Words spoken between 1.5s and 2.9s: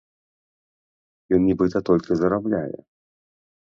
нібыта толькі зарабляе.